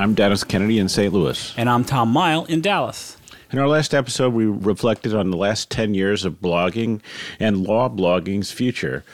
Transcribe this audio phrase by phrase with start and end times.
[0.00, 1.12] I'm Dennis Kennedy in St.
[1.12, 1.52] Louis.
[1.58, 3.18] And I'm Tom Mighell in Dallas.
[3.52, 7.02] In our last episode, we reflected on the last 10 years of blogging
[7.38, 9.04] and law blogging's future.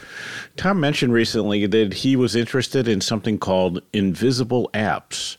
[0.57, 5.37] Tom mentioned recently that he was interested in something called invisible apps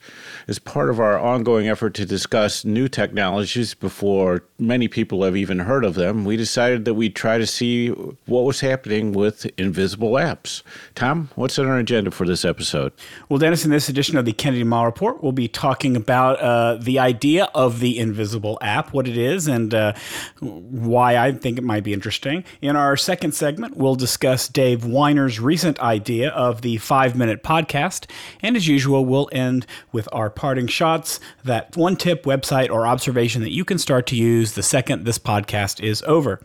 [0.48, 5.60] as part of our ongoing effort to discuss new technologies before many people have even
[5.60, 10.12] heard of them, we decided that we'd try to see what was happening with invisible
[10.14, 10.64] apps.
[10.96, 12.94] Tom, what's on our agenda for this episode?
[13.28, 16.78] Well, Dennis, in this edition of the Kennedy Mighell Report, we'll be talking about uh,
[16.82, 19.94] the idea of the invisible app, what it is, and uh,
[20.40, 22.46] why I think it might be interesting.
[22.62, 28.10] In our second segment, we'll discuss Dave Winer's recent idea of the five minute podcast.
[28.42, 33.42] And as usual, we'll end with our parting shots, that one tip, website, or observation
[33.44, 36.42] that you can start to use the second this podcast is over.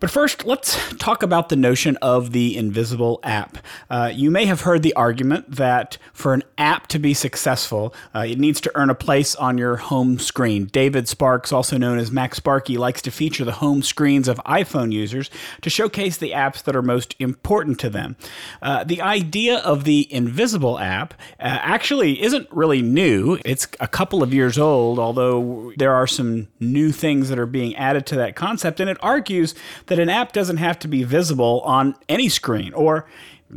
[0.00, 3.58] But first, let's talk about the notion of the invisible app.
[3.90, 8.20] Uh, you may have heard the argument that for an app to be successful, uh,
[8.20, 10.66] it needs to earn a place on your home screen.
[10.66, 14.92] David Sparks, also known as Mac Sparky, likes to feature the home screens of iPhone
[14.92, 15.30] users
[15.62, 18.14] to showcase the apps that are most important to them.
[18.62, 23.38] Uh, the idea of the invisible app uh, actually isn't really new.
[23.44, 27.74] It's a couple of years old, although there are some new things that are being
[27.74, 29.56] added to that concept, and it argues
[29.88, 33.06] that an app doesn't have to be visible on any screen or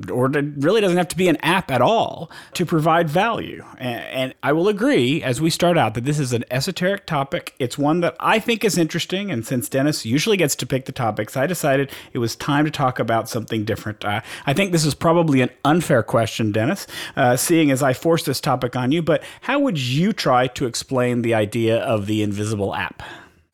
[0.10, 3.64] or it really doesn't have to be an app at all to provide value.
[3.78, 7.54] And, I will agree as we start out that this is an esoteric topic.
[7.60, 9.30] It's one that I think is interesting.
[9.30, 12.72] And since Dennis usually gets to pick the topics, I decided it was time to
[12.72, 14.04] talk about something different.
[14.04, 18.26] Uh, I think this is probably an unfair question, Dennis, uh, seeing as I forced
[18.26, 19.04] this topic on you.
[19.04, 23.04] But how would you try to explain the idea of the invisible app?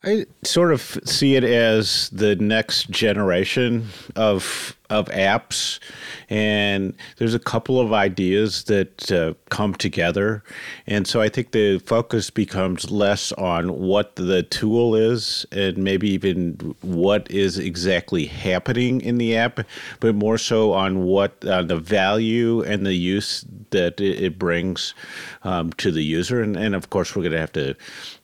[0.04, 5.80] I sort of see it as the next generation of of apps,
[6.30, 10.42] and there's a couple of ideas that uh, come together,
[10.86, 16.08] and so I think the focus becomes less on what the tool is, and maybe
[16.10, 19.60] even what is exactly happening in the app,
[20.00, 24.94] but more so on what uh, the value and the use that it, brings
[25.42, 27.76] um, to the user, and, and of course we're going to have to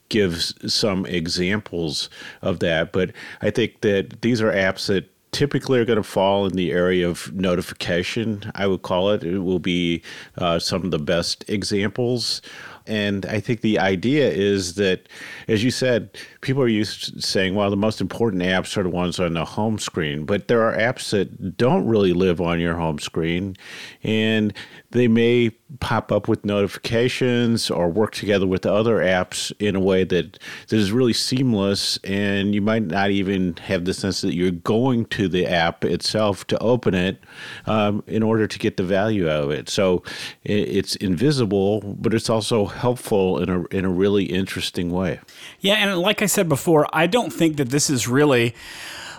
[0.08, 2.08] gives some examples
[2.42, 2.92] of that.
[2.92, 6.70] But I think that these are apps that typically are going to fall in the
[6.70, 9.24] area of notification, I would call it.
[9.24, 10.02] It will be
[10.38, 12.40] uh, some of the best examples.
[12.86, 15.08] And I think the idea is that,
[15.48, 18.90] as you said, people are used to saying, well, the most important apps are the
[18.90, 20.24] ones on the home screen.
[20.24, 23.56] But there are apps that don't really live on your home screen.
[24.02, 24.52] And
[24.90, 30.04] they may pop up with notifications or work together with other apps in a way
[30.04, 31.98] that, that is really seamless.
[32.04, 36.46] And you might not even have the sense that you're going to the app itself
[36.48, 37.18] to open it
[37.66, 39.68] um, in order to get the value out of it.
[39.68, 40.02] So
[40.44, 45.20] it's invisible, but it's also helpful in a in a really interesting way.
[45.60, 48.54] Yeah, and like I said before, I don't think that this is really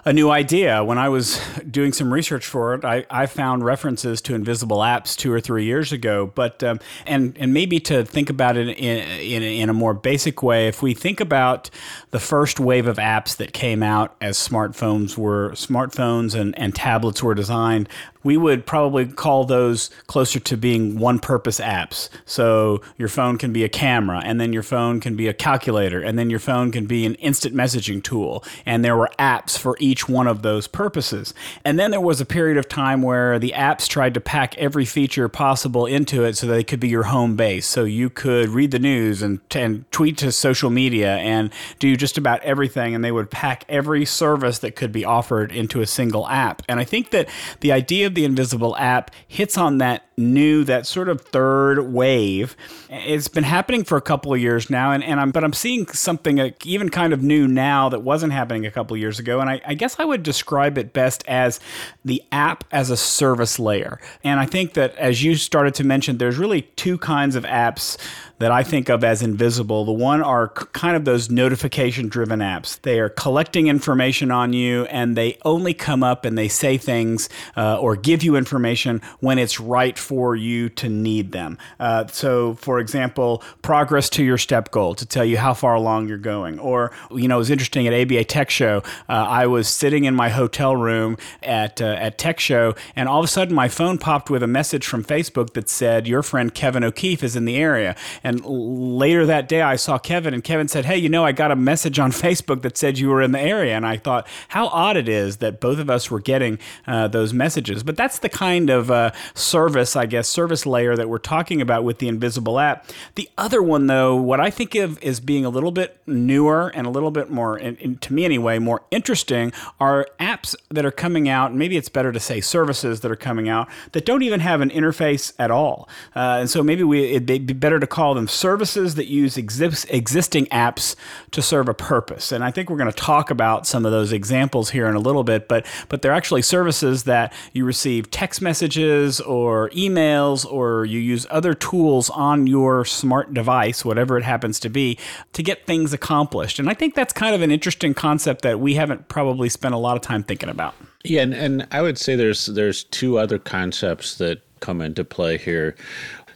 [0.05, 0.83] a new idea.
[0.83, 5.17] When I was doing some research for it, I, I found references to invisible apps
[5.17, 6.31] two or three years ago.
[6.33, 10.43] But um, and and maybe to think about it in, in in a more basic
[10.43, 11.71] way, if we think about
[12.11, 17.23] the first wave of apps that came out as smartphones were smartphones and, and tablets
[17.23, 17.89] were designed,
[18.25, 22.09] we would probably call those closer to being one purpose apps.
[22.25, 26.01] So your phone can be a camera, and then your phone can be a calculator,
[26.01, 28.43] and then your phone can be an instant messaging tool.
[28.65, 31.33] And there were apps for each one of those purposes.
[31.63, 34.85] And then there was a period of time where the apps tried to pack every
[34.85, 37.65] feature possible into it so they could be your home base.
[37.65, 42.17] So you could read the news and, and tweet to social media and do just
[42.17, 42.93] about everything.
[42.93, 46.61] And they would pack every service that could be offered into a single app.
[46.67, 47.29] And I think that
[47.61, 52.55] the idea of the Invisible app hits on that new, that sort of third wave.
[52.89, 55.87] It's been happening for a couple of years now, and, and I'm but I'm seeing
[55.87, 59.41] something uh, even kind of new now that wasn't happening a couple of years ago.
[59.41, 61.59] And I, I guess guess I would describe it best as
[62.03, 63.99] the app as a service layer.
[64.23, 67.95] And I think that as you started to mention, there's really two kinds of apps
[68.39, 69.85] that I think of as invisible.
[69.85, 72.81] The one are kind of those notification driven apps.
[72.81, 77.29] They are collecting information on you and they only come up and they say things
[77.55, 81.57] uh, or give you information when it's right for you to need them.
[81.79, 86.07] Uh, so, for example, progress to your step goal to tell you how far along
[86.09, 86.59] you're going.
[86.59, 88.83] Or, you know, it was interesting at ABA Tech Show.
[89.07, 93.19] Uh, I was sitting in my hotel room at, uh, at Tech Show and all
[93.19, 96.53] of a sudden my phone popped with a message from Facebook that said, Your friend
[96.53, 97.95] Kevin O'Keefe is in the area.
[98.25, 101.51] And later that day, I saw Kevin, and Kevin said, Hey, you know, I got
[101.51, 103.75] a message on Facebook that said you were in the area.
[103.75, 106.57] And I thought, how odd it is that both of us were getting
[106.87, 107.83] uh, those messages.
[107.83, 111.83] But that's the kind of uh, service, I guess, service layer that we're talking about
[111.83, 112.89] with the Invisible app.
[113.13, 116.87] The other one, though, what I think of as being a little bit newer and
[116.87, 121.53] a little bit more, to me anyway, more interesting are apps that are coming out.
[121.53, 124.71] Maybe it's better to say services that are coming out that don't even have an
[124.71, 125.87] interface at all.
[126.15, 129.85] Uh, and so maybe we, it'd be better to call them services that use exist,
[129.89, 130.95] existing apps
[131.31, 132.31] to serve a purpose.
[132.31, 134.99] And I think we're going to talk about some of those examples here in a
[134.99, 140.85] little bit, but but they're actually services that you receive text messages or emails or
[140.85, 144.97] you use other tools on your smart device, whatever it happens to be,
[145.33, 146.59] to get things accomplished.
[146.59, 149.77] And I think that's kind of an interesting concept that we haven't probably spent a
[149.77, 150.75] lot of time thinking about.
[151.03, 155.37] Yeah, and, and I would say there's there's two other concepts that come into play
[155.37, 155.75] here.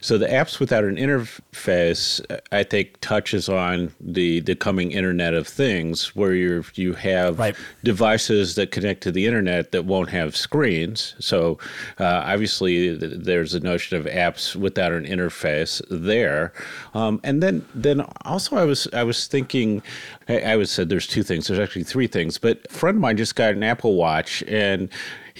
[0.00, 2.20] So the apps without an interface,
[2.52, 7.56] I think, touches on the the coming Internet of Things, where you you have right.
[7.84, 11.14] devices that connect to the internet that won't have screens.
[11.18, 11.58] So
[11.98, 16.52] uh, obviously, there's a notion of apps without an interface there.
[16.94, 19.82] Um, and then then also, I was I was thinking,
[20.28, 21.46] I, I was said there's two things.
[21.46, 22.38] There's actually three things.
[22.38, 24.88] But a friend of mine just got an Apple Watch and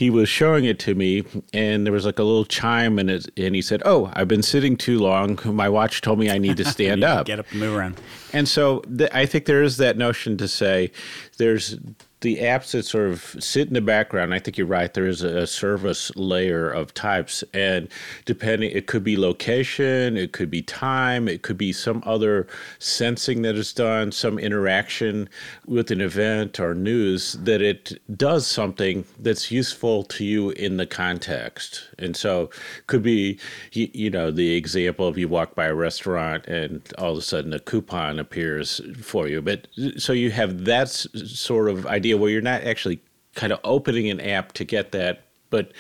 [0.01, 3.29] he was showing it to me, and there was like a little chime, and it,
[3.37, 5.39] and he said, "Oh, I've been sitting too long.
[5.45, 8.01] My watch told me I need to stand up, get up, and move around."
[8.33, 10.91] And so th- I think there is that notion to say
[11.37, 11.77] there's
[12.21, 14.93] the apps that sort of sit in the background, I think you're right.
[14.93, 17.89] There is a service layer of types, and
[18.27, 22.47] depending, it could be location, it could be time, it could be some other
[22.79, 25.29] sensing that is done, some interaction
[25.67, 30.87] with an event or news that it does something that's useful to you in the
[30.87, 31.89] context.
[31.99, 32.51] And so,
[32.87, 33.39] could be,
[33.73, 37.53] you, know, the example of you walk by a restaurant and all of a sudden
[37.53, 39.41] a coupon appears for you.
[39.41, 43.01] But so you have that sort of idea idea where you're not actually
[43.35, 45.73] kind of opening an app to get that, but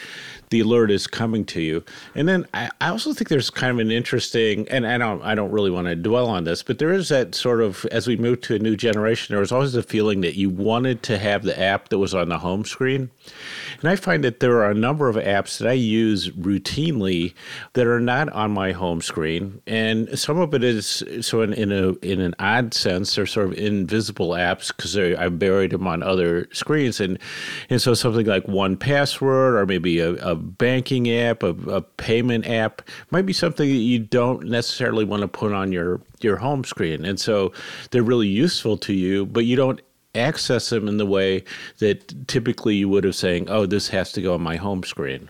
[0.50, 1.84] the alert is coming to you.
[2.14, 5.34] And then I, I also think there's kind of an interesting, and I don't, I
[5.34, 8.16] don't really want to dwell on this, but there is that sort of, as we
[8.16, 11.44] move to a new generation, there was always a feeling that you wanted to have
[11.44, 13.10] the app that was on the home screen.
[13.80, 17.34] And I find that there are a number of apps that I use routinely
[17.74, 19.62] that are not on my home screen.
[19.66, 23.46] And some of it is, so in, in, a, in an odd sense, they're sort
[23.46, 27.00] of invisible apps because I've buried them on other screens.
[27.00, 27.18] And,
[27.70, 32.82] and so something like 1Password or maybe a, a banking app, a, a payment app,
[33.10, 37.04] might be something that you don't necessarily want to put on your your home screen.
[37.04, 37.52] And so
[37.90, 39.80] they're really useful to you, but you don't
[40.14, 41.44] access them in the way
[41.78, 45.28] that typically you would have saying, "Oh, this has to go on my home screen."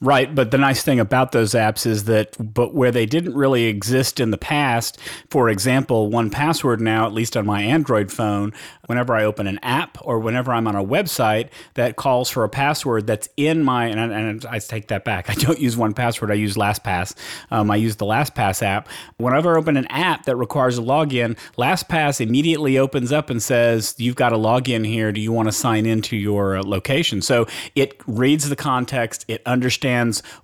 [0.00, 3.64] Right, but the nice thing about those apps is that, but where they didn't really
[3.64, 4.96] exist in the past,
[5.28, 8.52] for example, 1Password now, at least on my Android phone,
[8.86, 12.48] whenever I open an app or whenever I'm on a website that calls for a
[12.48, 15.30] password that's in my, and, and I take that back.
[15.30, 16.30] I don't use 1Password.
[16.30, 17.16] I use LastPass.
[17.50, 18.88] Um, I use the LastPass app.
[19.16, 23.96] Whenever I open an app that requires a login, LastPass immediately opens up and says,
[23.98, 25.10] "You've got a login here.
[25.10, 29.24] Do you want to sign into your uh, location?" So it reads the context.
[29.26, 29.87] It understands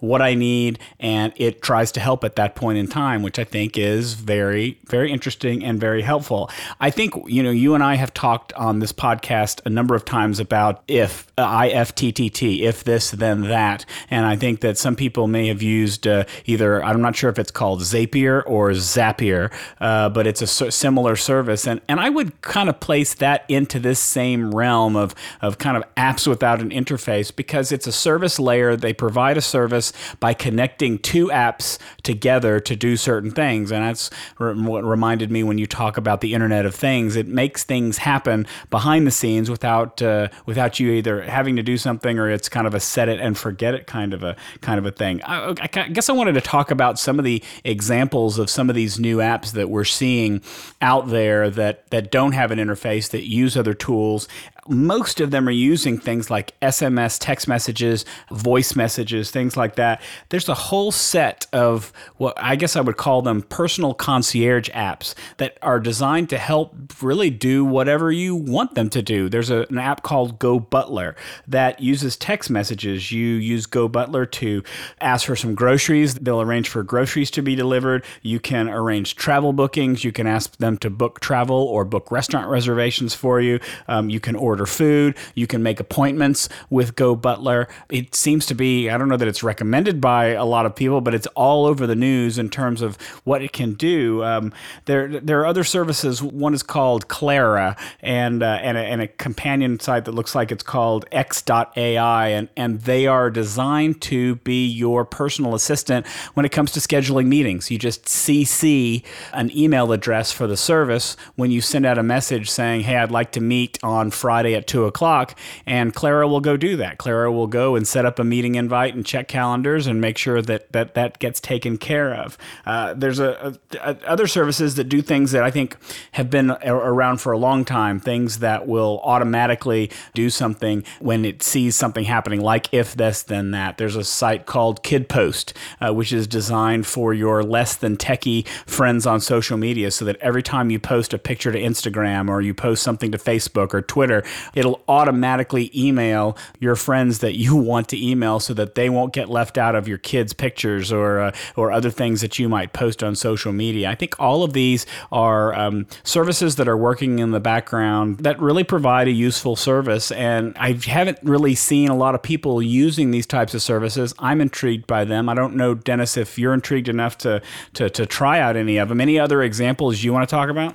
[0.00, 3.44] what I need, and it tries to help at that point in time, which I
[3.44, 6.50] think is very, very interesting and very helpful.
[6.80, 9.94] I think you know you and I have talked talked on this podcast a number
[9.94, 13.84] of times about if uh, IFTTT, if this, then that.
[14.10, 17.38] And I think that some people may have used uh, either, I'm not sure if
[17.38, 21.66] it's called Zapier or Zapier, uh, but it's a similar service.
[21.66, 25.76] And, and I would kind of place that into this same realm of, of kind
[25.76, 28.76] of apps without an interface because it's a service layer.
[28.76, 33.70] They provide a service by connecting two apps together to do certain things.
[33.70, 37.16] And that's what reminded me when you talk about the Internet of Things.
[37.16, 41.76] It makes things happen behind the scenes without uh, without you either having to do
[41.76, 44.78] something or it's kind of a set it and forget it kind of a kind
[44.78, 45.22] of a thing.
[45.24, 48.76] I, I guess I wanted to talk about some of the examples of some of
[48.76, 50.42] these new apps that we're seeing
[50.80, 54.28] out there that that don't have an interface that use other tools
[54.68, 60.00] most of them are using things like SMS, text messages, voice messages, things like that.
[60.30, 65.14] There's a whole set of what I guess I would call them personal concierge apps
[65.36, 69.28] that are designed to help really do whatever you want them to do.
[69.28, 71.16] There's a, an app called Go Butler
[71.46, 73.12] that uses text messages.
[73.12, 74.62] You use Go Butler to
[75.00, 76.14] ask for some groceries.
[76.14, 78.04] They'll arrange for groceries to be delivered.
[78.22, 80.04] You can arrange travel bookings.
[80.04, 83.60] You can ask them to book travel or book restaurant reservations for you.
[83.88, 85.16] Um, you can order food.
[85.34, 87.68] You can make appointments with Go Butler.
[87.90, 91.00] It seems to be, I don't know that it's recommended by a lot of people,
[91.00, 94.22] but it's all over the news in terms of what it can do.
[94.22, 94.52] Um,
[94.84, 96.22] there, there are other services.
[96.22, 100.52] One is called Clara, and uh, and, a, and a companion site that looks like
[100.52, 106.52] it's called X.AI, and and they are designed to be your personal assistant when it
[106.52, 107.70] comes to scheduling meetings.
[107.70, 112.50] You just CC an email address for the service when you send out a message
[112.50, 116.58] saying, "Hey, I'd like to meet on Friday at two o'clock," and Clara will go
[116.58, 116.98] do that.
[116.98, 120.42] Clara will go and set up a meeting invite and check calendars and make sure
[120.42, 122.36] that that that gets taken care of.
[122.66, 125.76] Uh, there's a, a, other services that do things that I think
[126.12, 128.00] have been around for a long time.
[128.00, 133.52] Things that will automatically do something when it sees something happening, like if this then
[133.52, 133.78] that.
[133.78, 139.06] There's a site called KidPost, uh, which is designed for your less than techie friends
[139.06, 142.54] on social media, so that every time you post a picture to Instagram or you
[142.54, 144.24] post something to Facebook or Twitter,
[144.54, 149.28] it'll automatically email your friends that you want to email, so that they won't get
[149.28, 153.02] left out of your kids' pictures or uh, or other things that you might post
[153.02, 153.90] on social media.
[153.90, 158.40] I think all of these are um, services that are working in the background that
[158.40, 163.10] really provide a useful service, and I haven't really seen a lot of people using
[163.10, 164.14] these types of services.
[164.18, 165.28] I'm intrigued by them.
[165.28, 167.42] I don't know, Dennis, if you're intrigued enough to
[167.74, 169.00] to, to try out any of them.
[169.00, 170.74] Any other examples you want to talk about?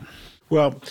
[0.49, 0.81] Well,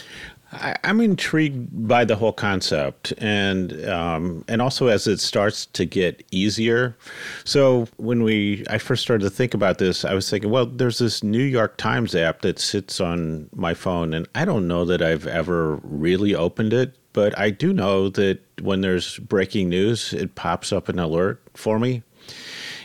[0.52, 5.84] I, am intrigued by the whole concept, and um, and also as it starts to
[5.84, 6.96] get easier.
[7.44, 10.98] So when we I first started to think about this, I was thinking, well, there's
[10.98, 15.02] this New York Times app that sits on my phone, and I don't know that
[15.02, 20.34] I've ever really opened it, but I do know that when there's breaking news, it
[20.34, 22.02] pops up an alert for me.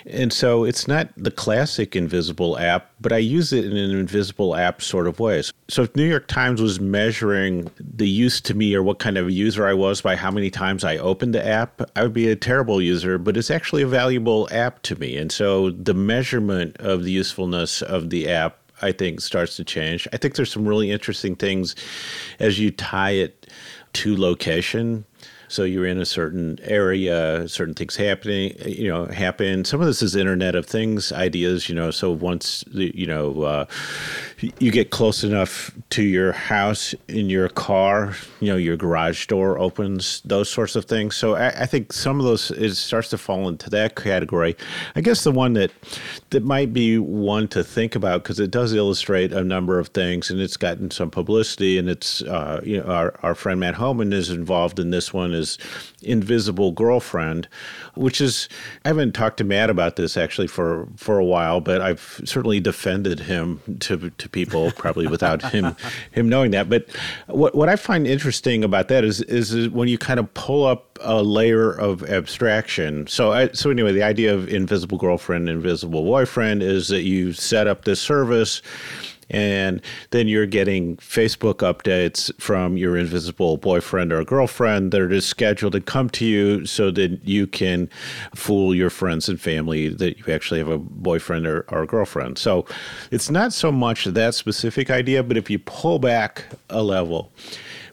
[0.06, 4.56] And so it's not the classic invisible app, but I use it in an invisible
[4.56, 5.42] app sort of way.
[5.70, 9.32] So if New York Times was measuring the use to me or what kind of
[9.32, 12.36] user I was by how many times I opened the app, I would be a
[12.36, 15.18] terrible user, but it's actually a valuable app to me.
[15.18, 20.08] And so the measurement of the usefulness of the app I think starts to change.
[20.12, 21.76] I think there's some really interesting things
[22.40, 23.48] as you tie it
[23.94, 25.06] to location
[25.54, 29.64] so you're in a certain area, certain things happening, you know, happen.
[29.66, 31.92] Some of this is Internet of Things ideas, you know.
[31.92, 33.66] So once you know uh,
[34.60, 39.60] you get close enough to your house in your car, you know, your garage door
[39.60, 41.16] opens, those sorts of things.
[41.16, 44.56] So I, I think some of those it starts to fall into that category.
[44.96, 45.72] I guess the one that
[46.32, 50.32] that might be one to think about because it does illustrate a number of things,
[50.32, 54.14] and it's gotten some publicity, and it's uh, you know our our friend Matt Homann
[54.14, 55.34] is involved in this one.
[55.44, 55.58] Is his
[56.02, 57.48] invisible girlfriend,
[57.96, 58.50] which is
[58.86, 62.60] I haven't talked to Matt about this actually for for a while, but I've certainly
[62.60, 65.76] defended him to to people probably without him
[66.12, 66.70] him knowing that.
[66.70, 66.90] But
[67.28, 71.00] what what I find interesting about that is is when you kind of pull up
[71.02, 73.08] a layer of abstraction.
[73.08, 77.68] So I, so anyway, the idea of invisible girlfriend, invisible boyfriend is that you set
[77.68, 78.62] up this service
[79.30, 85.30] and then you're getting Facebook updates from your invisible boyfriend or girlfriend that are just
[85.30, 87.90] scheduled to come to you so that you can
[88.36, 92.38] fool your friends and family that you actually have a boyfriend or, or a girlfriend.
[92.38, 92.66] So
[93.12, 97.32] it's not so much that specific idea, but if you pull back a level,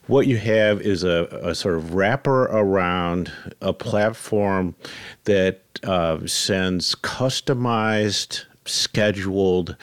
[0.06, 4.74] what you have is a, a, sort of wrapper around a platform
[5.24, 9.76] that uh, sends customized, scheduled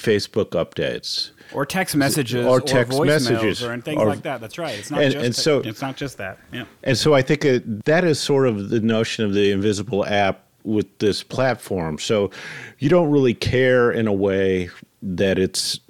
[0.00, 4.40] Facebook updates or text messages or text or messages or things or, like that.
[4.40, 4.78] That's right.
[4.78, 6.38] It's not and, just and so, it's not just that.
[6.52, 6.64] Yeah.
[6.82, 10.44] And so I think it, that is sort of the notion of the invisible app
[10.64, 11.98] with this platform.
[11.98, 12.30] So
[12.78, 14.70] you don't really care in a way
[15.02, 15.80] that it's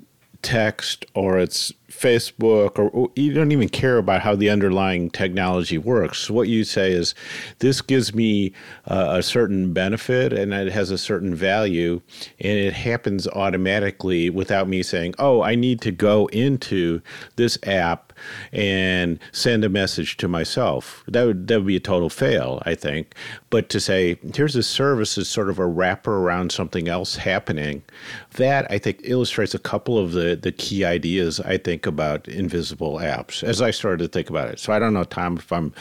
[0.42, 6.30] text or it's Facebook or, you don't even care about how the underlying technology works.
[6.30, 7.14] What you say is,
[7.58, 8.52] this gives me
[8.86, 12.00] uh, a certain benefit and it has a certain value,
[12.40, 17.02] and it happens automatically without me saying, oh, I need to go into
[17.36, 18.12] this app
[18.52, 21.02] and send a message to myself.
[21.08, 23.14] That would that would be a total fail, I think.
[23.48, 27.82] But to say here's a service is sort of a wrapper around something else happening,
[28.36, 32.94] that I think illustrates a couple of the the key ideas I think about invisible
[32.94, 34.58] apps as I started to think about it.
[34.58, 35.74] So I don't know, Tom, if I'm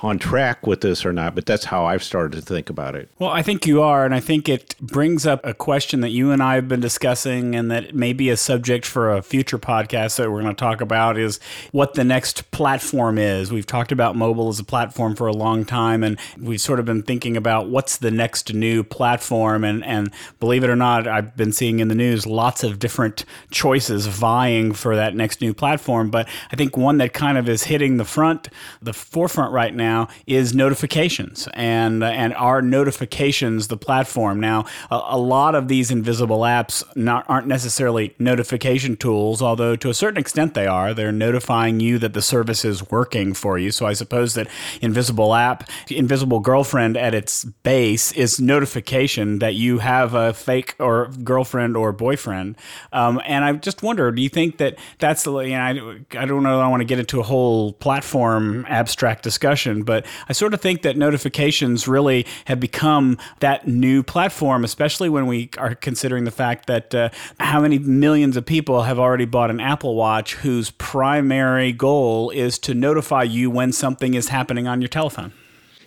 [0.00, 3.10] on track with this or not, but that's how I've started to think about it.
[3.18, 4.04] Well, I think you are.
[4.04, 7.54] And I think it brings up a question that you and I have been discussing
[7.54, 10.80] and that may be a subject for a future podcast that we're going to talk
[10.80, 11.40] about is
[11.72, 13.52] what the next platform is.
[13.52, 16.86] We've talked about mobile as a platform for a long time, and we've sort of
[16.86, 19.64] been thinking about what's the next new platform.
[19.64, 23.24] And, and believe it or not, I've been seeing in the news lots of different
[23.50, 26.10] choices vying for that next new platform.
[26.10, 28.48] But I think one that kind of is hitting the front,
[28.80, 31.48] the forefront right now is notifications.
[31.54, 34.40] And, uh, and our notifications the platform?
[34.40, 39.90] Now, a, a lot of these invisible apps not, aren't necessarily notification tools, although to
[39.90, 40.94] a certain extent they are.
[40.94, 43.70] They're notifying you that the service is working for you.
[43.70, 44.48] So I suppose that
[44.80, 51.08] Invisible app, Invisible Girlfriend at its base is notification that you have a fake or
[51.22, 52.56] girlfriend or boyfriend.
[52.92, 56.68] Um, and I just wonder, do you think that that's I, I don't know, I
[56.68, 60.96] want to get into a whole platform abstract discussion, but I sort of think that
[60.96, 66.94] notifications really have become that new platform, especially when we are considering the fact that
[66.94, 72.30] uh, how many millions of people have already bought an Apple Watch whose primary goal
[72.30, 75.32] is to notify you when something is happening on your telephone.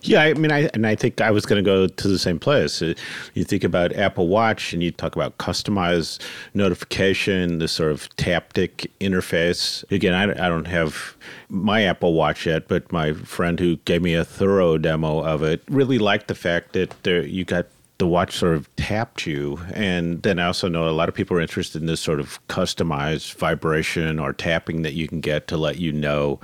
[0.02, 2.38] Yeah, I mean, I and I think I was going to go to the same
[2.38, 2.80] place.
[2.80, 2.94] Uh,
[3.34, 6.22] you think about Apple Watch, and you talk about customized
[6.54, 9.90] notification, this sort of taptic interface.
[9.90, 11.16] Again, I, I don't have
[11.48, 15.62] my Apple Watch yet, but my friend who gave me a thorough demo of it
[15.68, 17.66] really liked the fact that there, you got
[18.00, 19.60] the watch sort of tapped you.
[19.74, 22.44] And then I also know a lot of people are interested in this sort of
[22.48, 26.40] customized vibration or tapping that you can get to let you know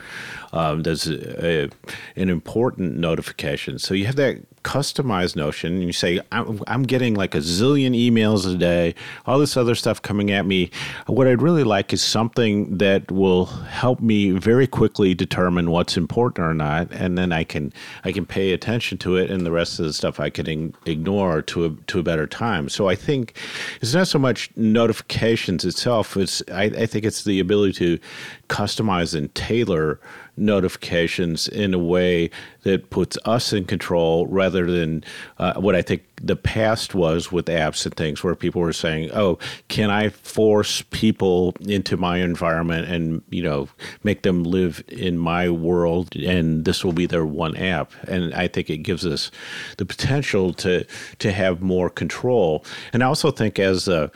[0.53, 1.71] um, there's a, a,
[2.15, 3.79] an important notification.
[3.79, 4.37] So you have that
[4.67, 9.39] customized notion and you say I'm, I'm, getting like a zillion emails a day all
[9.39, 10.73] this other stuff coming at me.
[11.07, 16.45] What i'd really like is something that will help me very quickly determine what's important
[16.45, 19.79] or not and then i can i can pay attention to it and the rest
[19.79, 22.69] of the stuff i can ignore to a, to a better time.
[22.69, 23.39] So i think
[23.81, 28.01] it's not so much notifications itself it's I, I think it's the ability to
[28.49, 30.01] customize and tailor
[30.37, 32.31] notifications in a way
[32.63, 35.05] that puts us in control rather than
[35.39, 39.11] uh, what I think the past was with apps and things where people were saying,
[39.13, 39.39] "Oh,
[39.69, 43.69] can I force people into my environment and you know
[44.03, 48.49] make them live in my world and this will be their one app?" And I
[48.49, 49.31] think it gives us
[49.77, 50.85] the potential to
[51.19, 52.65] to have more control.
[52.93, 54.11] And I also think as a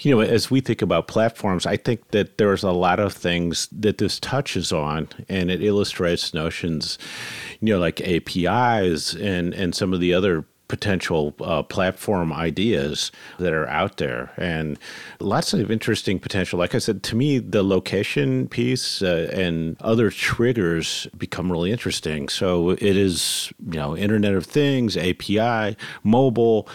[0.00, 3.68] you know, as we think about platforms, I think that there's a lot of things
[3.70, 6.98] that this touches on, and it illustrates notions,
[7.60, 13.52] you know, like APIs and and some of the other potential uh, platform ideas that
[13.52, 14.30] are out there.
[14.36, 14.78] And
[15.18, 16.60] lots of interesting potential.
[16.60, 22.28] Like i said to me the location piece uh, and other triggers become really interesting.
[22.28, 26.68] So it is you know internet of things api mobile.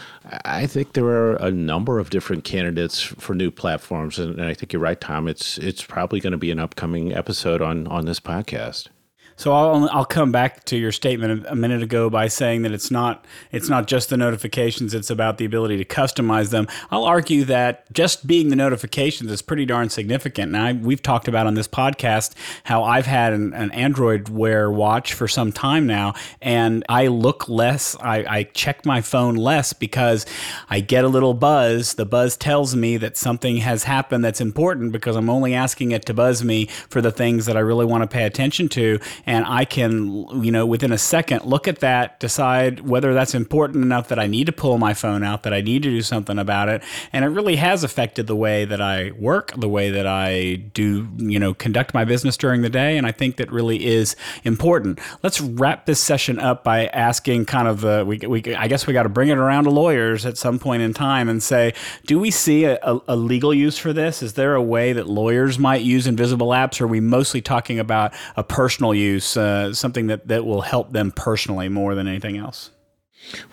[0.44, 4.20] I think there are a number of different candidates for new platforms.
[4.20, 7.14] And, and i think you're right tom it's it's probably going to be an upcoming
[7.14, 8.90] episode on on this podcast
[9.38, 12.90] so I'll I'll come back to your statement a minute ago by saying that it's
[12.90, 16.68] not it's not just the notifications; it's about the ability to customize them.
[16.90, 20.52] I'll argue that just being the notifications is pretty darn significant.
[20.52, 25.14] Now we've talked about on this podcast how I've had an, an Android Wear watch
[25.14, 27.96] for some time now, and I look less.
[28.00, 30.26] I, I check my phone less because
[30.70, 31.96] I get a little buzz.
[31.96, 36.06] The buzz tells me that something has happened that's important because I'm only asking it
[36.06, 39.46] to buzz me for the things that I really want to pay attention to and
[39.46, 44.08] I can, you know, within a second look at that, decide whether that's important enough
[44.10, 46.70] that I need to pull my phone out, that I need to do something about
[46.70, 46.84] it.
[47.12, 51.08] And it really has affected the way that I work, the way that I do,
[51.18, 52.98] you know, conduct my business during the day.
[52.98, 55.00] And I think that really is important.
[55.24, 58.94] Let's wrap this session up by asking kind of the, we, we I guess we
[58.94, 61.74] got to bring it around to lawyers at some point in time and say,
[62.06, 64.22] do we see a, a, a legal use for this?
[64.22, 66.80] Is there a way that lawyers might use invisible apps?
[66.80, 69.15] Or are we mostly talking about a personal use?
[69.16, 72.72] Use, uh, something that, that will help them personally more than anything else?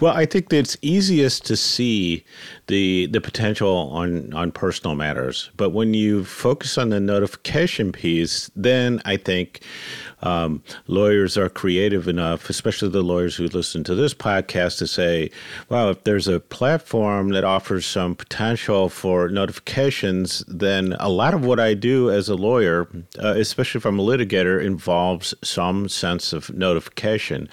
[0.01, 2.25] Well, I think it's easiest to see
[2.67, 8.51] the the potential on on personal matters, but when you focus on the notification piece,
[8.55, 9.63] then I think
[10.23, 15.31] um, lawyers are creative enough, especially the lawyers who listen to this podcast, to say,
[15.69, 21.45] "Well, if there's a platform that offers some potential for notifications, then a lot of
[21.45, 22.89] what I do as a lawyer,
[23.23, 27.49] uh, especially if I'm a litigator, involves some sense of notification."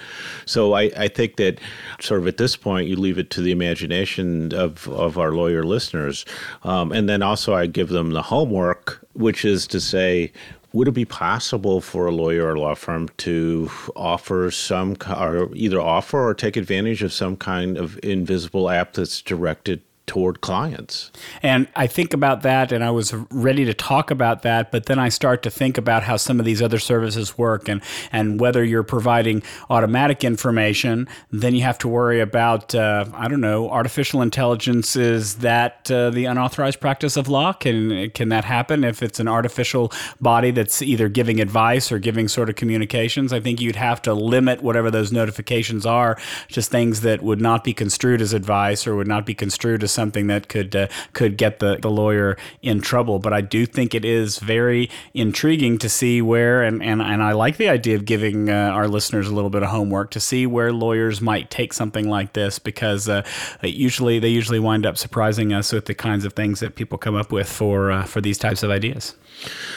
[0.46, 1.58] So I, I think that
[2.00, 5.64] sort of at this point, you leave it to the imagination of, of our lawyer
[5.64, 6.24] listeners.
[6.62, 10.32] Um, and then also, I give them the homework, which is to say,
[10.72, 15.80] would it be possible for a lawyer or law firm to offer some, or either
[15.80, 21.12] offer or take advantage of some kind of invisible app that's directed toward clients.
[21.40, 24.98] And I think about that and I was ready to talk about that, but then
[24.98, 28.64] I start to think about how some of these other services work and, and whether
[28.64, 34.20] you're providing automatic information, then you have to worry about, uh, I don't know, artificial
[34.20, 34.96] intelligence.
[34.96, 37.52] Is that uh, the unauthorized practice of law?
[37.52, 42.26] Can, can that happen if it's an artificial body that's either giving advice or giving
[42.26, 43.32] sort of communications?
[43.32, 46.18] I think you'd have to limit whatever those notifications are,
[46.48, 49.99] just things that would not be construed as advice or would not be construed as
[50.00, 53.18] something that could uh, could get the, the lawyer in trouble.
[53.18, 57.32] But I do think it is very intriguing to see where, and, and, and I
[57.32, 60.46] like the idea of giving uh, our listeners a little bit of homework to see
[60.46, 63.22] where lawyers might take something like this because uh,
[63.62, 67.14] usually they usually wind up surprising us with the kinds of things that people come
[67.14, 69.16] up with for uh, for these types of ideas.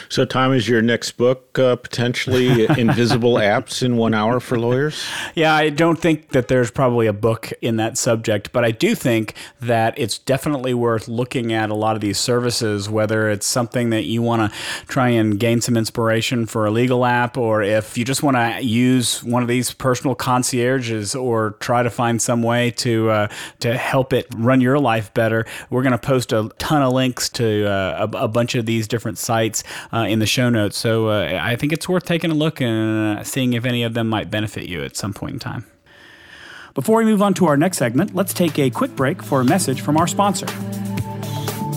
[0.08, 5.02] So, Tom, is your next book uh, potentially Invisible Apps in One Hour for Lawyers?
[5.34, 8.94] Yeah, I don't think that there's probably a book in that subject, but I do
[8.94, 13.90] think that it's definitely worth looking at a lot of these services, whether it's something
[13.90, 17.98] that you want to try and gain some inspiration for a legal app, or if
[17.98, 22.42] you just want to use one of these personal concierges or try to find some
[22.42, 23.28] way to, uh,
[23.60, 25.46] to help it run your life better.
[25.70, 28.86] We're going to post a ton of links to uh, a, a bunch of these
[28.86, 30.76] different sites uh, in the show notes.
[30.76, 33.94] So uh, I think it's worth taking a look and uh, seeing if any of
[33.94, 35.73] them might benefit you at some point in time.
[36.74, 39.44] Before we move on to our next segment, let's take a quick break for a
[39.44, 40.46] message from our sponsor.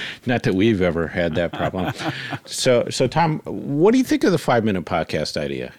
[0.26, 1.94] not that we've ever had that problem.
[2.46, 5.74] so, so Tom, what do you think of the five minute podcast idea?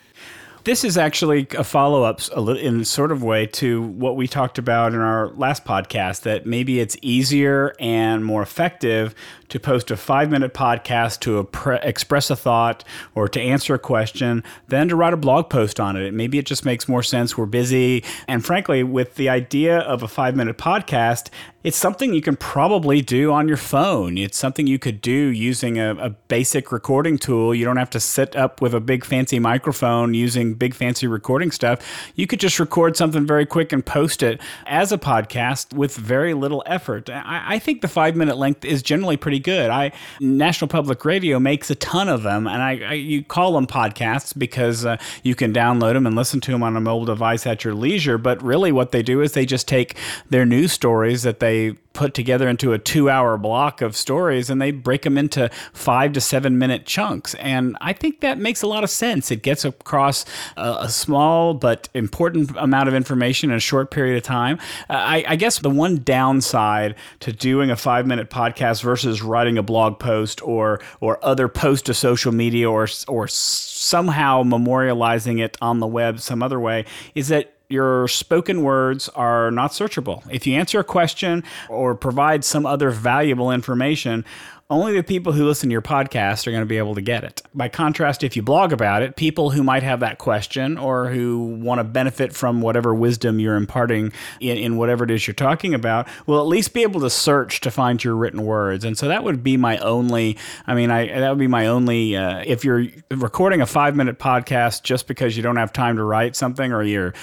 [0.69, 2.21] This is actually a follow up
[2.59, 6.79] in sort of way to what we talked about in our last podcast that maybe
[6.79, 9.15] it's easier and more effective
[9.49, 13.79] to post a five minute podcast to pre- express a thought or to answer a
[13.79, 16.13] question than to write a blog post on it.
[16.13, 17.39] Maybe it just makes more sense.
[17.39, 18.05] We're busy.
[18.27, 21.31] And frankly, with the idea of a five minute podcast,
[21.65, 24.17] it's something you can probably do on your phone.
[24.17, 27.55] It's something you could do using a, a, basic recording tool.
[27.55, 31.51] You don't have to sit up with a big fancy microphone using big fancy recording
[31.51, 32.13] stuff.
[32.15, 36.35] You could just record something very quick and post it as a podcast with very
[36.35, 37.09] little effort.
[37.11, 39.71] I, I think the five minute length is generally pretty good.
[39.71, 43.67] I National Public Radio makes a ton of them, and I, I you call them
[43.67, 47.47] podcasts because uh, you can download them and listen to them on a mobile device
[47.47, 48.19] at your leisure.
[48.19, 49.97] But really, what they do is they just take
[50.31, 54.63] their news stories that they put together into a two hour block of stories and
[54.63, 57.35] they break them into five to seven minute chunks.
[57.35, 59.33] And I think that makes a lot of sense.
[59.33, 60.25] It gets across
[60.57, 64.61] a, a small but important amount of information in a short period of time.
[64.89, 69.63] I, I guess the one downside to doing a five minute podcast versus writing a
[69.65, 75.81] blog post or or other post to social media or or somehow memorializing it on
[75.81, 76.85] the web some other way
[77.17, 80.23] is that your spoken words are not searchable.
[80.31, 84.25] If you answer a question or provide some other valuable information,
[84.71, 87.25] only the people who listen to your podcast are going to be able to get
[87.25, 87.41] it.
[87.55, 91.59] By contrast, if you blog about it, people who might have that question or who
[91.63, 95.73] want to benefit from whatever wisdom you're imparting in, in whatever it is you're talking
[95.73, 98.85] about will at least be able to search to find your written words.
[98.85, 102.17] And so that would be my only, I mean, I, that would be my only,
[102.17, 106.05] uh, if you're recording a five minute podcast just because you don't have time to
[106.05, 107.15] write something or you're,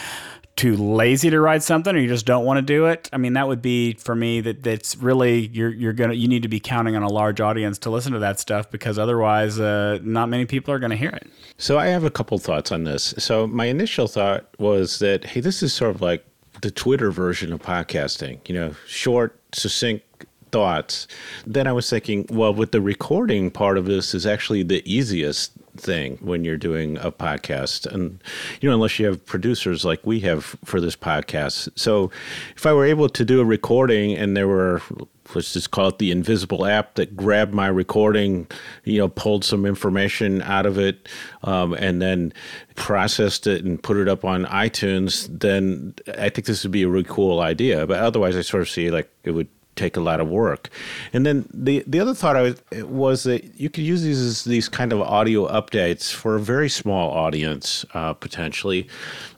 [0.56, 3.10] too lazy to write something or you just don't want to do it?
[3.12, 6.44] I mean that would be for me that that's really you're you're gonna you need
[6.44, 10.00] to be counting on a large audience to listen to that stuff because otherwise uh,
[10.02, 11.28] not many people are to hear it.
[11.58, 13.14] So i have a couple thoughts on this.
[13.18, 16.26] So my initial thought was that hey this is sort of like
[16.62, 20.06] the twitter version of podcasting you know short succinct
[20.56, 21.08] thoughts
[21.46, 25.52] then i was thinking well with the recording part of this is actually the easiest
[25.78, 27.86] thing when you're doing a podcast.
[27.86, 28.22] And
[28.62, 31.70] you know unless you have producers like we have for this podcast.
[31.76, 32.12] So
[32.56, 34.82] if i were able to do a recording and there were
[35.34, 38.48] let's just call it the invisible app that grabbed my recording
[38.84, 41.10] you know pulled some information out of it
[41.44, 42.32] um, and then
[42.76, 46.88] processed it and put it up on itunes then i think this would be a
[46.88, 47.88] really cool idea.
[47.88, 50.70] But otherwise i sort of see like it would take a lot of work.
[51.14, 54.70] And then the the other thought I was, was that you could use these these
[54.70, 58.88] kind of audio updates for a very small audience uh, potentially,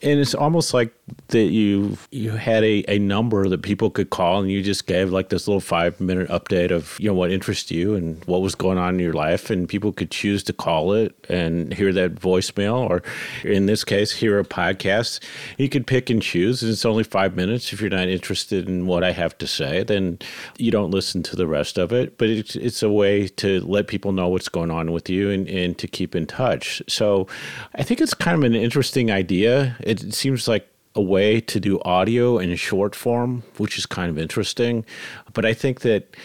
[0.02, 0.92] and it's almost like
[1.28, 5.10] that you you had a, a number that people could call and you just gave
[5.10, 8.54] like this little five minute update of you know what interests you and what was
[8.54, 12.14] going on in your life and people could choose to call it and hear that
[12.14, 13.02] voicemail or
[13.44, 15.20] in this case hear a podcast.
[15.56, 17.72] You could pick and choose and it's only five minutes.
[17.72, 20.18] If you're not interested in what i have to say then
[20.58, 23.86] you don't listen to the rest of it but it's, it's a way to let
[23.86, 27.26] people know what's going on with you and, and to keep in touch so
[27.74, 31.80] i think it's kind of an interesting idea it seems like a way to do
[31.82, 34.84] audio in short form, which is kind of interesting.
[35.32, 36.16] But I think that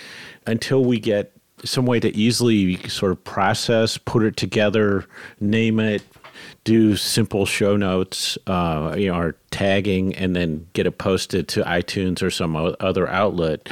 [0.47, 1.31] until we get
[1.63, 5.05] some way to easily sort of process, put it together,
[5.39, 6.01] name it,
[6.63, 11.63] do simple show notes, uh, you know, or tagging, and then get it posted to
[11.63, 13.69] iTunes or some other outlet.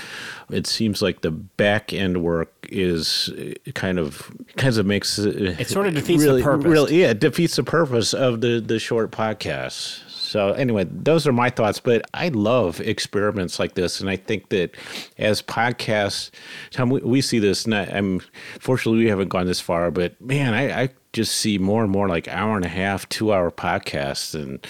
[0.50, 5.68] It seems like the back end work is uh, kind of kind of makes it
[5.68, 6.68] sort of defeats really, the purpose.
[6.68, 10.02] Really, yeah, it defeats the purpose of the the short podcasts.
[10.32, 11.82] So anyway, those are my thoughts.
[11.82, 14.76] But I love experiments like this, and I think that
[15.18, 16.32] as podcasts,
[16.72, 17.66] Tom, we, we see this.
[17.66, 18.22] And I, am
[18.60, 22.08] fortunately we haven't gone this far, but man, I, I just see more and more
[22.08, 24.66] like hour and a half, two hour podcasts, and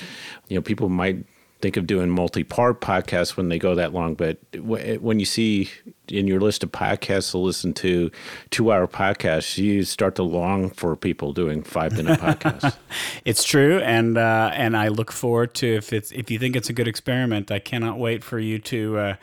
[0.47, 1.25] you know people might
[1.62, 5.69] think of doing multi-part podcasts when they go that long but when you see
[6.08, 8.12] in your list of podcasts to listen to
[8.49, 12.75] two-hour podcasts you start to long for people doing five-minute podcasts.
[13.25, 13.80] It's true.
[13.80, 16.88] And uh, and i look forward to if it's if you think it's a good
[16.88, 19.15] experiment i cannot wait for you to uh,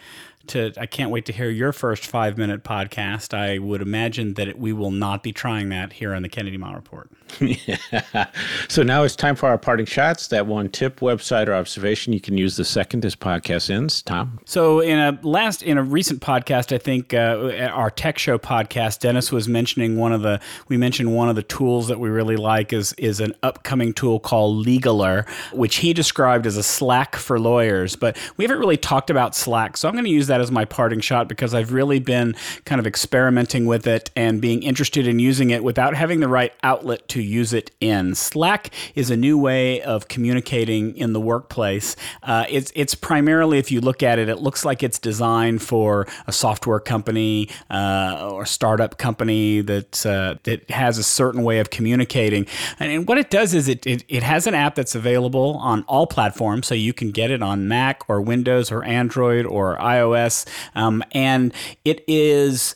[0.48, 3.34] to I can't wait to hear your first five minute podcast.
[3.34, 6.56] I would imagine that it, we will not be trying that here on the Kennedy
[6.56, 7.10] Miles Report.
[7.40, 8.26] yeah.
[8.68, 10.28] So now it's time for our parting shots.
[10.28, 14.02] That one tip, website, or observation you can use the second as podcast ends.
[14.02, 14.40] Tom.
[14.44, 19.00] So in a last in a recent podcast, I think uh, our Tech Show podcast,
[19.00, 22.36] Dennis was mentioning one of the we mentioned one of the tools that we really
[22.36, 27.38] like is is an upcoming tool called Legaler, which he described as a Slack for
[27.38, 27.96] lawyers.
[27.96, 30.50] But we haven't really talked about Slack, so I'm going to use that that as
[30.50, 35.06] my parting shot because I've really been kind of experimenting with it and being interested
[35.06, 38.14] in using it without having the right outlet to use it in.
[38.14, 41.96] Slack is a new way of communicating in the workplace.
[42.22, 46.06] Uh, it's it's primarily, if you look at it, it looks like it's designed for
[46.26, 51.70] a software company uh, or startup company that uh, that has a certain way of
[51.70, 52.46] communicating.
[52.78, 55.82] And, and what it does is it, it it has an app that's available on
[55.84, 60.27] all platforms, so you can get it on Mac or Windows or Android or iOS
[60.74, 61.52] um, and
[61.84, 62.74] it is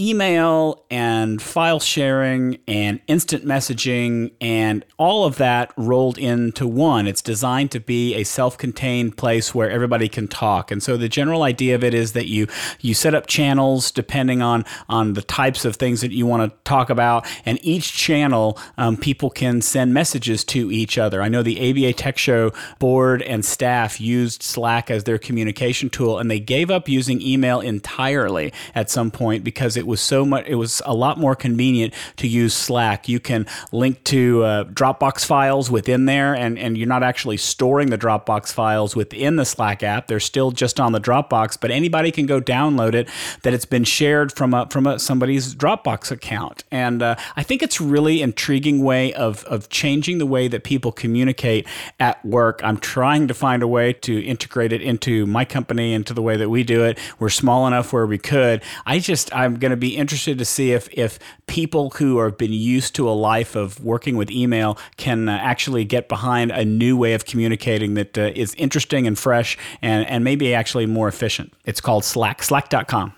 [0.00, 7.06] email and file sharing and instant messaging and all of that rolled into one.
[7.06, 10.70] It's designed to be a self-contained place where everybody can talk.
[10.70, 12.46] And so the general idea of it is that you
[12.80, 16.58] you set up channels depending on on the types of things that you want to
[16.64, 21.20] talk about, and each channel um, people can send messages to each other.
[21.20, 26.18] I know the ABA Tech Show board and staff used Slack as their communication tool,
[26.18, 30.46] and they gave up using email entirely at some point because it was so much.
[30.46, 33.08] It was a lot more convenient to use Slack.
[33.08, 37.90] You can link to uh, Dropbox files within there, and and you're not actually storing
[37.90, 40.06] the Dropbox files within the Slack app.
[40.06, 43.08] They're still just on the Dropbox, but anybody can go download it.
[43.42, 47.62] That it's been shared from a from a, somebody's Dropbox account, and uh, I think
[47.62, 51.66] it's really intriguing way of of changing the way that people communicate
[51.98, 52.60] at work.
[52.62, 56.36] I'm trying to find a way to integrate it into my company, into the way
[56.36, 56.98] that we do it.
[57.18, 58.62] We're small enough where we could.
[58.86, 62.52] I just I'm going to be interested to see if if people who have been
[62.52, 66.96] used to a life of working with email can uh, actually get behind a new
[66.96, 71.52] way of communicating that uh, is interesting and fresh and and maybe actually more efficient.
[71.64, 72.42] It's called Slack.
[72.42, 73.14] Slack.com.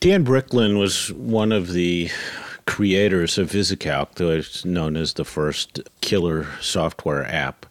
[0.00, 2.10] Dan Bricklin was one of the
[2.66, 7.66] creators of VisiCalc, though it's known as the first killer software app.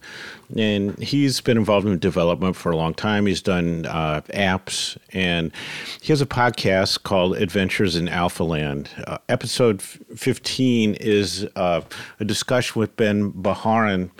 [0.56, 3.26] And he's been involved in development for a long time.
[3.26, 5.52] He's done uh, apps, and
[6.00, 8.88] he has a podcast called Adventures in Alphaland.
[9.06, 11.80] Uh, episode 15 is uh,
[12.20, 14.10] a discussion with Ben Bajarin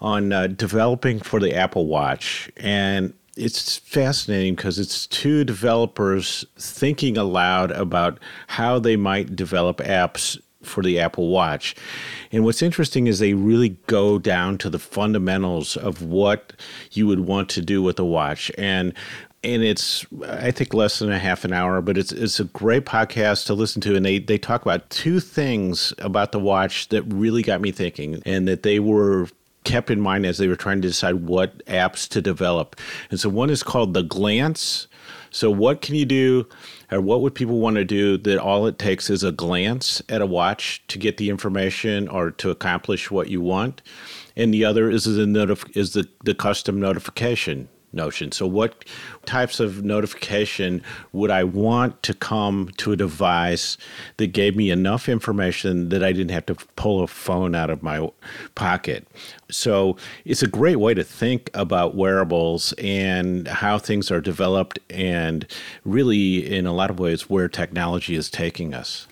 [0.00, 2.50] on uh, developing for the Apple Watch.
[2.56, 10.38] And it's fascinating because it's two developers thinking aloud about how they might develop apps
[10.62, 11.74] for the Apple Watch.
[12.30, 16.52] And what's interesting is they really go down to the fundamentals of what
[16.92, 18.50] you would want to do with a watch.
[18.56, 18.94] And
[19.44, 22.84] and it's I think less than a half an hour, but it's it's a great
[22.84, 23.96] podcast to listen to.
[23.96, 28.22] And they they talk about two things about the watch that really got me thinking,
[28.24, 29.28] and that they were
[29.64, 32.76] kept in mind as they were trying to decide what apps to develop.
[33.10, 34.88] And so one is called the glance.
[35.32, 36.46] So what can you do
[36.90, 40.20] or what would people want to do that all it takes is a glance at
[40.20, 43.82] a watch to get the information or to accomplish what you want?
[44.36, 48.32] And the other is the notif- is the, the custom notification notion.
[48.32, 48.84] So, what
[49.26, 53.76] types of notification would I want to come to a device
[54.16, 57.82] that gave me enough information that I didn't have to pull a phone out of
[57.82, 58.10] my
[58.54, 59.06] pocket?
[59.50, 65.46] So, it's a great way to think about wearables and how things are developed, and
[65.84, 69.06] really, in a lot of ways, where technology is taking us.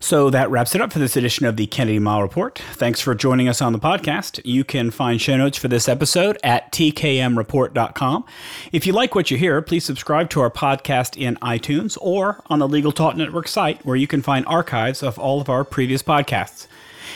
[0.00, 2.58] So that wraps it up for this edition of the Kennedy Mighell Report.
[2.74, 4.40] Thanks for joining us on the podcast.
[4.44, 8.24] You can find show notes for this episode at tkmreport.com.
[8.70, 12.60] If you like what you hear, please subscribe to our podcast in iTunes or on
[12.60, 16.02] the Legal Talk Network site, where you can find archives of all of our previous
[16.02, 16.68] podcasts.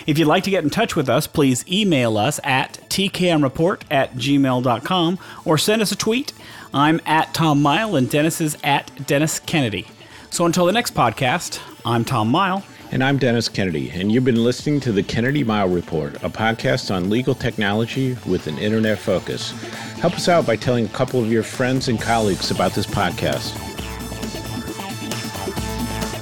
[0.06, 4.14] If you'd like to get in touch with us, please email us at tkmreport at
[4.14, 6.32] gmail.com or send us a tweet.
[6.74, 9.86] I'm at Tom Mighell and Dennis is at Dennis Kennedy.
[10.30, 12.64] So until the next podcast, I'm Tom Mighell.
[12.92, 16.94] And I'm Dennis Kennedy, and you've been listening to the Kennedy Mighell Report, a podcast
[16.94, 19.52] on legal technology with an internet focus.
[19.98, 23.52] Help us out by telling a couple of your friends and colleagues about this podcast.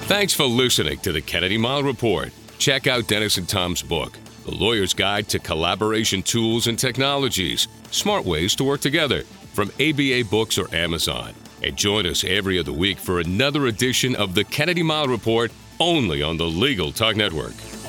[0.06, 2.30] Thanks for listening to the Kennedy Mighell Report.
[2.58, 8.24] Check out Dennis and Tom's book, The Lawyer's Guide to Collaboration Tools and Technologies Smart
[8.24, 11.34] Ways to Work Together, from ABA Books or Amazon.
[11.64, 16.22] And join us every other week for another edition of the Kennedy Mighell Report only
[16.22, 17.79] on the Legal Talk Network.